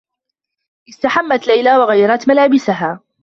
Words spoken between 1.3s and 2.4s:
ليلى و غيّرت